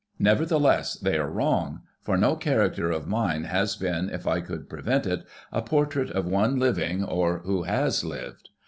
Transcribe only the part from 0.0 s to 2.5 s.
Nevertheless, they are wrong, for no